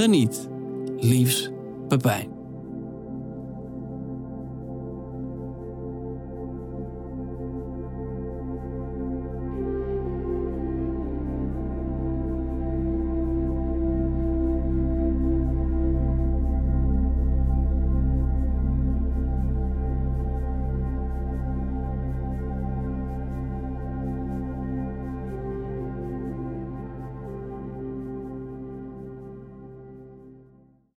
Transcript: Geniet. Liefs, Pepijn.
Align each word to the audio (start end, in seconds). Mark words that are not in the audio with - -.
Geniet. 0.00 0.48
Liefs, 1.00 1.50
Pepijn. 1.88 2.39